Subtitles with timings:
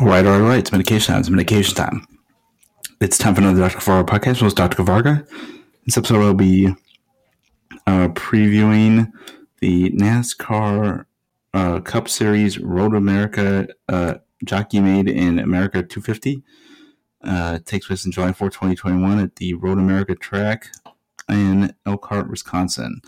[0.00, 0.58] All right, all right.
[0.58, 1.20] It's medication time.
[1.20, 2.04] It's medication time.
[3.00, 3.78] It's time for another Dr.
[3.78, 4.44] Kavarga podcast.
[4.44, 4.82] It's Dr.
[4.82, 5.24] Kavarga.
[5.86, 6.74] This episode will be
[7.86, 9.12] uh, previewing
[9.60, 11.04] the NASCAR
[11.52, 16.42] uh, Cup Series Road America uh, Jockey Made in America 250.
[17.22, 20.72] Uh, takes place in July 4, 2021 at the Road America track
[21.28, 23.00] in Elkhart, Wisconsin.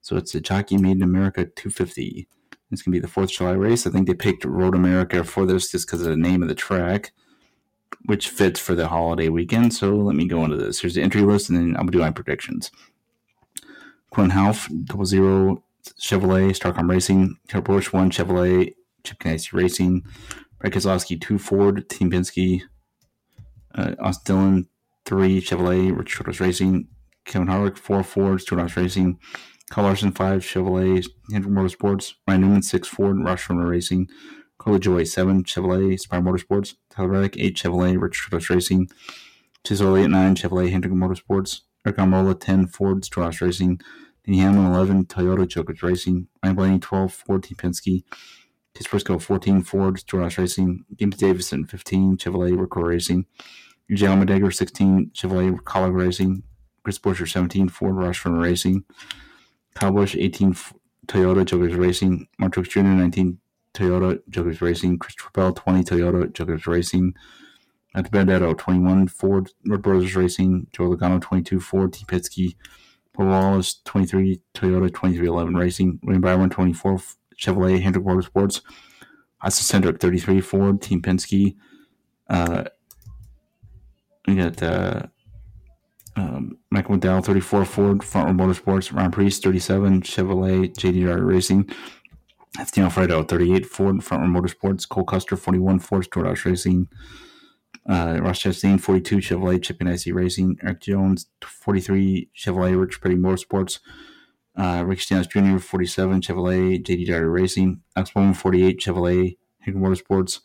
[0.00, 2.26] So it's a Jockey Made in America 250.
[2.72, 3.86] It's going to be the 4th of July race.
[3.86, 6.54] I think they picked Road America for this just because of the name of the
[6.54, 7.12] track,
[8.06, 9.74] which fits for the holiday weekend.
[9.74, 10.80] So let me go into this.
[10.80, 12.70] Here's the entry list, and then to do my predictions.
[14.10, 15.62] Quinn Houff, double zero
[16.00, 20.04] Chevrolet, Starcom Racing, Kurt Busch, one Chevrolet, Chip Ganassi Racing,
[20.58, 22.62] Brad Keselowski, two Ford, Team Penske,
[23.74, 24.68] uh, Austin Dillon,
[25.04, 26.88] three Chevrolet, Richard Racing,
[27.24, 29.18] Kevin Harvick, four Ford, Stewart Racing,
[29.80, 34.08] Larson, five Chevrolet, Hendrick Motorsports, Ryan Newman, six Ford, Rush Runner Racing,
[34.58, 38.90] Corey LaJoie, seven Chevrolet, Spire Motorsports, Tyler Reddick, eight Chevrolet, Richard Racing,
[39.66, 43.80] Chase Elliott, nine Chevrolet, Hendrick Motorsports, Aric Almirola, ten Ford, Stratos Racing,
[44.26, 48.04] Denny Hamlin, eleven Toyota, Joe Gibbs Racing, Ryan Blaney, twelve Ford, Team Penske,
[48.76, 53.24] Chase Briscoe, fourteen Ford, Stratos Racing, James Davison, fifteen Chevrolet, Rick Ware Racing,
[53.90, 56.42] AJ Allmendinger, sixteen Chevrolet, Kaulig Racing,
[56.84, 58.84] Chris Buescher, seventeen Ford, Rush Runner Racing.
[59.80, 60.54] Busch, 18
[61.06, 62.28] Toyota Joe Gibbs Racing.
[62.38, 63.38] Mark Truex Jr., 19
[63.74, 64.98] Toyota Joe Gibbs Racing.
[64.98, 67.14] Christopher Bell, 20 Toyota Joe Gibbs Racing.
[67.94, 70.66] Matt Benedetto, 21 Ford Red Brothers Racing.
[70.72, 72.04] Joe Logano, 22 Ford T.
[72.04, 72.54] Penske.
[73.12, 76.00] Paul Wallace, 23 Toyota 23XI Racing.
[76.02, 76.98] William Byron, 24
[77.38, 78.62] Chevrolet Hendrick Motorsports.
[79.42, 81.56] Austin Cindric, 33 Ford Team Penske.
[82.28, 82.64] Uh,
[84.26, 85.02] we got uh,
[86.16, 91.70] um, Michael McDowell, 34 Ford, Front Row Motorsports, Ryan Preece, 37 Chevrolet, JDR Racing,
[92.58, 96.88] Esteban Alfredo, 38 Ford, Front Row Motorsports, Cole Custer, 41 Ford, Stewart Racing,
[97.88, 103.80] uh, Ross Chastain, 42 Chevrolet, Chip Ganassi Racing, Erik Jones, 43 Chevrolet, Rich Petty Motorsports,
[104.56, 110.40] uh, Rick Stenhouse Jr., 47 Chevrolet, JDR Racing, Alex Bowman, 48 Chevrolet, Hickman Motorsports,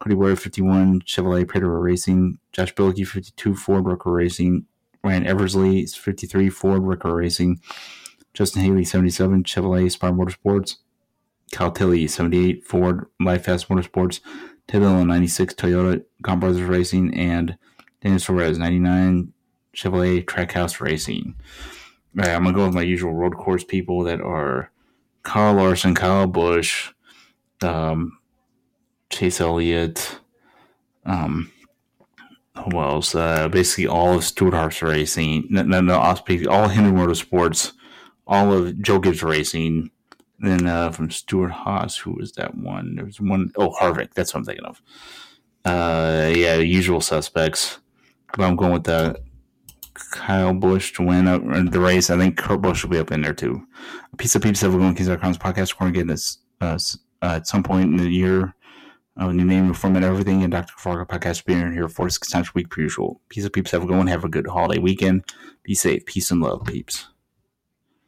[0.00, 4.66] Cody Ware, 51 Chevrolet, Predator Racing, Josh Bilicki, 52 Ford, Rick Ware Racing,
[5.02, 7.60] Ryan Eversley, 53 Ford Rick Ware Racing.
[8.34, 10.76] Justin Haley, 77 Chevrolet Spire Motorsports.
[11.52, 14.20] Kyle Tilley, 78 Ford Live Fast Motorsports.
[14.66, 17.14] Ted Dillon, 96 Toyota Gaunt Brothers Racing.
[17.14, 17.56] And
[18.02, 19.32] Daniel Suarez, 99
[19.74, 21.34] Chevrolet Trackhouse Racing.
[22.18, 24.70] All right, I'm to go with my usual road course people that are
[25.22, 26.90] Kyle Larson, Kyle Busch,
[27.62, 28.18] um,
[29.10, 30.20] Chase Elliott,
[31.04, 31.50] um,
[32.66, 33.14] else?
[33.14, 36.16] Uh, basically, all of Stewart-Haas Racing, no, no, no, all
[36.68, 37.72] Hendrick Motorsports,
[38.26, 39.90] all of Joe Gibbs Racing.
[40.40, 42.94] Then uh, from Stewart-Haas, who was that one?
[42.94, 44.14] There was one, oh, Harvick.
[44.14, 44.82] That's what I'm thinking of.
[45.64, 47.78] Uh, yeah, usual suspects.
[48.36, 49.20] But I'm going with the
[49.94, 52.10] Kyle Busch to win up the race.
[52.10, 53.66] I think Kurt Busch will be up in there too.
[54.12, 55.74] A piece of peeps, everyone, Kings.com's podcast.
[55.74, 56.78] We're going to get this uh,
[57.22, 58.54] at some point in the year
[59.18, 60.74] uh, new name, new format, everything, and Dr.
[60.76, 63.20] Fargo podcast being here for six times a week per usual.
[63.28, 63.72] Peace peeps.
[63.72, 64.06] Have a good one.
[64.06, 65.24] Have a good holiday weekend.
[65.64, 66.06] Be safe.
[66.06, 67.08] Peace and love, peeps.